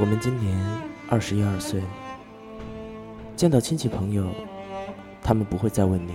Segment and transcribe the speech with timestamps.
[0.00, 0.56] 我们今年
[1.08, 1.82] 二十一二岁，
[3.34, 4.28] 见到亲戚朋友，
[5.20, 6.12] 他们不会再问你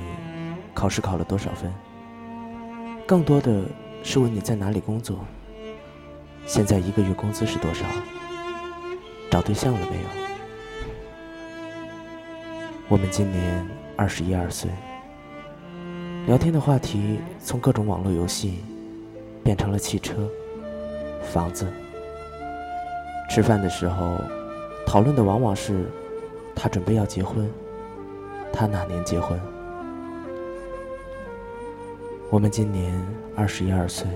[0.73, 1.69] 考试考了多少分，
[3.05, 3.65] 更多的
[4.01, 5.19] 是问你在哪里工作，
[6.45, 7.85] 现在一个月工资是多少，
[9.29, 10.03] 找对象了没有？
[12.87, 14.71] 我们今年二十一二岁，
[16.25, 18.59] 聊天的话题从各种网络游戏
[19.43, 20.29] 变成了汽车、
[21.21, 21.67] 房子。
[23.29, 24.17] 吃饭的时候，
[24.85, 25.85] 讨论的往往是
[26.55, 27.49] 他准备要结婚，
[28.51, 29.39] 他哪年结婚？
[32.29, 32.93] 我们今年
[33.35, 34.07] 二十一二岁，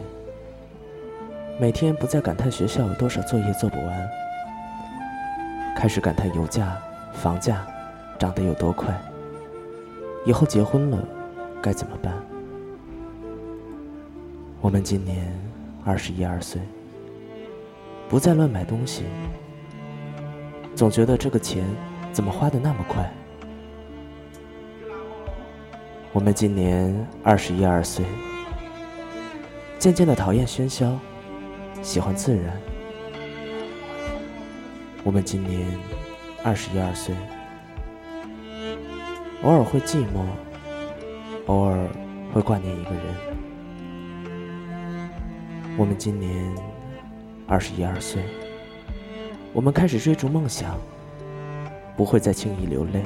[1.60, 4.10] 每天不再感叹学校有多少作业做不完，
[5.76, 6.78] 开始感叹油价、
[7.14, 7.66] 房价
[8.20, 8.96] 涨得有多快。
[10.26, 11.00] 以后结婚了
[11.62, 12.14] 该怎么办？
[14.62, 15.32] 我们今年
[15.84, 16.62] 二十一二岁。
[18.10, 19.04] 不再乱买东西，
[20.74, 21.66] 总觉得这个钱
[22.14, 23.14] 怎么花的那么快。
[26.14, 28.06] 我们今年二十一二岁，
[29.78, 30.98] 渐渐的讨厌喧嚣，
[31.82, 32.58] 喜欢自然。
[35.04, 35.68] 我们今年
[36.46, 37.14] 二十一二岁，
[39.44, 40.26] 偶尔会寂寞，
[41.48, 41.88] 偶尔
[42.34, 43.04] 会挂念一个人。
[45.78, 46.77] 我们今年。
[47.48, 48.22] 二十一二岁，
[49.54, 50.78] 我们开始追逐梦想，
[51.96, 53.02] 不会再轻易流泪，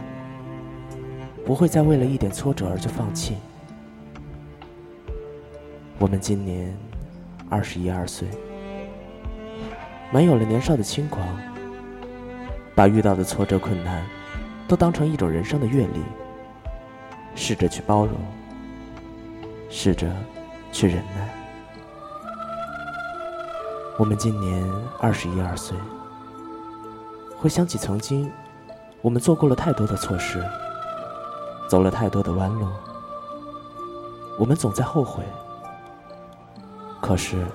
[1.45, 3.35] 不会再为了一点挫折而就放弃。
[5.99, 6.75] 我们今年
[7.49, 8.27] 二十一二岁，
[10.11, 11.23] 没有了年少的轻狂，
[12.73, 14.03] 把遇到的挫折困难
[14.67, 16.01] 都当成一种人生的阅历，
[17.35, 18.15] 试着去包容，
[19.69, 20.11] 试着
[20.71, 21.40] 去忍耐。
[23.97, 24.67] 我们今年
[24.99, 25.77] 二十一二岁，
[27.37, 28.31] 回想起曾经，
[29.01, 30.43] 我们做过了太多的错事，
[31.69, 32.67] 走了太多的弯路，
[34.39, 35.23] 我们总在后悔。
[36.99, 37.45] 可是，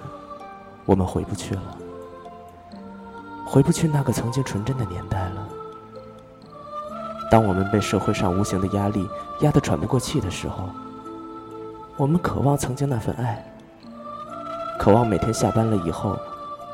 [0.85, 1.63] 我们回不去了，
[3.45, 5.49] 回不去那个曾经纯真的年代了。
[7.29, 9.09] 当我们被社会上无形的压力
[9.41, 10.69] 压得喘不过气的时候，
[11.97, 13.45] 我们渴望曾经那份爱。
[14.79, 16.17] 渴望每天下班了以后，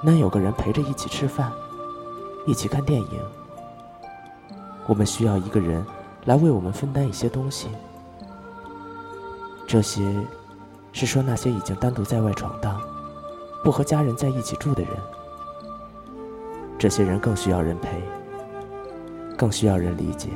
[0.02, 1.50] 能有个人陪着一起吃饭，
[2.46, 3.20] 一起看电影。
[4.86, 5.84] 我们需要一个人
[6.26, 7.68] 来为我们分担一些东西。
[9.66, 10.02] 这些
[10.92, 12.80] 是说那些已经单独在外闯荡、
[13.64, 14.92] 不和家人在一起住的人。
[16.78, 18.02] 这些人更需要人陪，
[19.38, 20.28] 更需要人理解。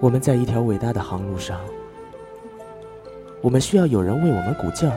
[0.00, 1.58] 我们在一条伟大的航路上。
[3.42, 4.96] 我们需要有人为我们鼓劲儿。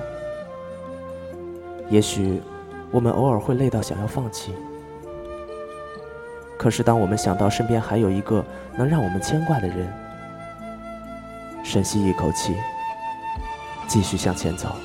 [1.90, 2.40] 也许，
[2.92, 4.54] 我们偶尔会累到想要放弃。
[6.58, 8.46] 可是，当我们想到身边还有一个
[8.78, 9.92] 能让我们牵挂的人，
[11.64, 12.56] 深吸一口气，
[13.88, 14.76] 继续向前走。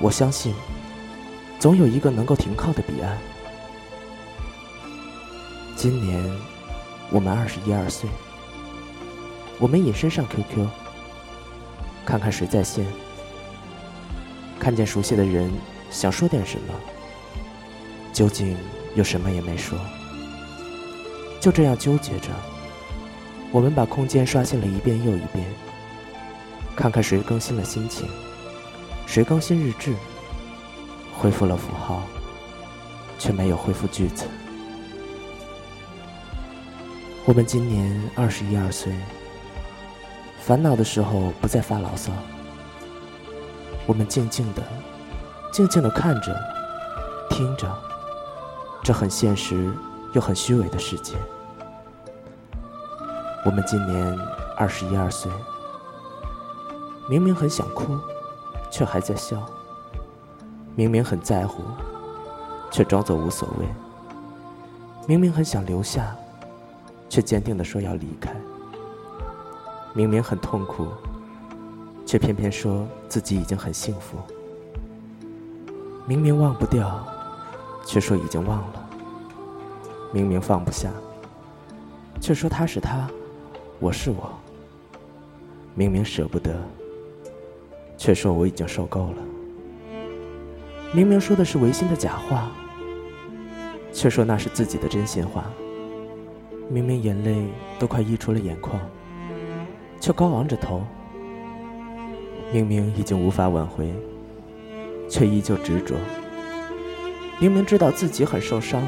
[0.00, 0.54] 我相信，
[1.58, 3.18] 总有一个能够停靠的彼岸。
[5.74, 6.22] 今年，
[7.10, 8.08] 我们二十一二岁。
[9.58, 10.85] 我们隐身上 QQ。
[12.06, 12.86] 看看谁在线，
[14.60, 15.50] 看见熟悉的人，
[15.90, 16.72] 想说点什么，
[18.12, 18.56] 究竟
[18.94, 19.76] 又什么也没说，
[21.40, 22.28] 就这样纠结着。
[23.50, 25.44] 我们把空间刷新了一遍又一遍，
[26.76, 28.08] 看看谁更新了心情，
[29.04, 29.92] 谁更新日志，
[31.18, 32.04] 恢复了符号，
[33.18, 34.26] 却没有恢复句子。
[37.24, 38.92] 我们今年二十一二岁。
[40.46, 42.12] 烦恼的时候不再发牢骚，
[43.84, 44.62] 我们静静的、
[45.50, 46.40] 静静的看着、
[47.28, 47.68] 听着，
[48.80, 49.68] 这很现实
[50.12, 51.16] 又很虚伪的世界。
[53.44, 54.16] 我们今年
[54.56, 55.28] 二十一二岁，
[57.10, 57.98] 明明很想哭，
[58.70, 59.38] 却还在笑；
[60.76, 61.64] 明明很在乎，
[62.70, 63.66] 却装作无所谓；
[65.08, 66.16] 明明很想留下，
[67.08, 68.32] 却坚定的说要离开。
[69.96, 70.88] 明明很痛苦，
[72.04, 74.18] 却偏偏说自己已经很幸福。
[76.06, 77.02] 明明忘不掉，
[77.86, 78.90] 却说已经忘了。
[80.12, 80.90] 明明放不下，
[82.20, 83.08] 却说他是他，
[83.80, 84.30] 我是我。
[85.74, 86.54] 明明舍不得，
[87.96, 89.16] 却说我已经受够了。
[90.92, 92.50] 明明说的是违心的假话，
[93.94, 95.46] 却说那是自己的真心话。
[96.68, 97.46] 明明眼泪
[97.78, 98.78] 都快溢出了眼眶。
[100.00, 100.82] 却高昂着头，
[102.52, 103.92] 明明已经无法挽回，
[105.08, 105.96] 却依旧执着。
[107.40, 108.82] 明明知道自己很受伤，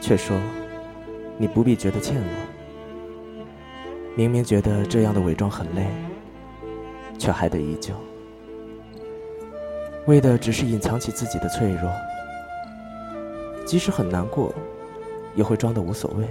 [0.00, 0.36] 却说
[1.38, 2.46] 你不必觉得欠我。
[4.14, 5.86] 明明觉得这样的伪装很累，
[7.18, 7.94] 却还得依旧，
[10.06, 11.90] 为的只是隐藏起自己的脆弱。
[13.64, 14.52] 即使很难过，
[15.34, 16.26] 也会装的无所谓，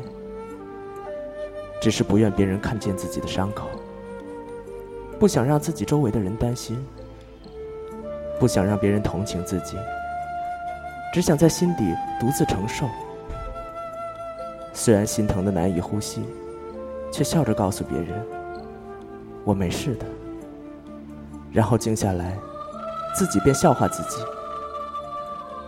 [1.81, 3.67] 只是不愿别人看见自己的伤口，
[5.19, 6.77] 不想让自己周围的人担心，
[8.39, 9.77] 不想让别人同情自己。
[11.13, 11.83] 只想在心底
[12.19, 12.87] 独自承受，
[14.73, 16.23] 虽然心疼的难以呼吸，
[17.11, 18.23] 却笑着告诉别人
[19.43, 20.05] ：“我没事的。”
[21.51, 22.37] 然后静下来，
[23.15, 24.23] 自己便笑话自己：“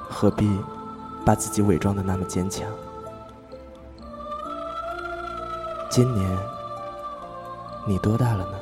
[0.08, 0.48] 何必
[1.26, 2.70] 把自己伪装的那么坚强？”
[5.92, 6.40] 今年
[7.86, 8.61] 你多大了呢？